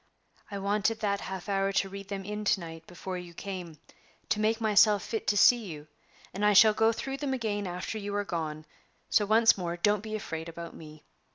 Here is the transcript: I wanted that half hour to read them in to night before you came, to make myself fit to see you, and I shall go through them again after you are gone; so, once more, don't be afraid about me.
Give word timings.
I 0.49 0.57
wanted 0.57 1.01
that 1.01 1.21
half 1.21 1.47
hour 1.47 1.71
to 1.73 1.87
read 1.87 2.07
them 2.07 2.25
in 2.25 2.43
to 2.45 2.59
night 2.59 2.87
before 2.87 3.19
you 3.19 3.35
came, 3.35 3.77
to 4.29 4.39
make 4.39 4.59
myself 4.59 5.03
fit 5.03 5.27
to 5.27 5.37
see 5.37 5.63
you, 5.65 5.85
and 6.33 6.43
I 6.43 6.53
shall 6.53 6.73
go 6.73 6.91
through 6.91 7.17
them 7.17 7.35
again 7.35 7.67
after 7.67 7.99
you 7.99 8.15
are 8.15 8.25
gone; 8.25 8.65
so, 9.11 9.27
once 9.27 9.59
more, 9.59 9.77
don't 9.77 10.01
be 10.01 10.15
afraid 10.15 10.49
about 10.49 10.73
me. 10.73 11.03